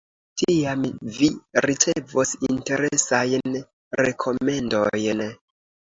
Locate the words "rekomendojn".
4.05-5.27